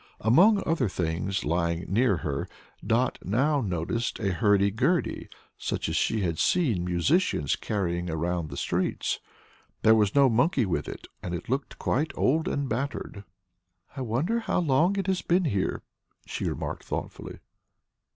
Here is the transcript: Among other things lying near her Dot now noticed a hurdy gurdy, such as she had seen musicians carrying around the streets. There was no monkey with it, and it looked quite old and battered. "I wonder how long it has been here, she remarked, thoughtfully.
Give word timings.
Among 0.21 0.63
other 0.65 0.89
things 0.89 1.45
lying 1.45 1.85
near 1.87 2.17
her 2.25 2.49
Dot 2.83 3.19
now 3.23 3.61
noticed 3.61 4.19
a 4.19 4.31
hurdy 4.33 4.71
gurdy, 4.71 5.29
such 5.59 5.87
as 5.89 5.95
she 5.95 6.21
had 6.21 6.39
seen 6.39 6.83
musicians 6.83 7.55
carrying 7.55 8.09
around 8.09 8.49
the 8.49 8.57
streets. 8.57 9.19
There 9.83 9.93
was 9.93 10.15
no 10.15 10.27
monkey 10.27 10.65
with 10.65 10.89
it, 10.89 11.05
and 11.21 11.35
it 11.35 11.49
looked 11.49 11.77
quite 11.77 12.11
old 12.15 12.47
and 12.47 12.67
battered. 12.67 13.25
"I 13.95 14.01
wonder 14.01 14.39
how 14.39 14.57
long 14.59 14.95
it 14.97 15.05
has 15.05 15.21
been 15.21 15.45
here, 15.45 15.83
she 16.25 16.49
remarked, 16.49 16.83
thoughtfully. 16.83 17.37